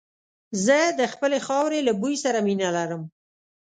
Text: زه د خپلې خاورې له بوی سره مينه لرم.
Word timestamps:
زه 0.65 0.77
د 0.99 1.01
خپلې 1.13 1.37
خاورې 1.45 1.79
له 1.87 1.93
بوی 2.01 2.15
سره 2.23 2.39
مينه 2.47 2.67
لرم. 2.77 3.01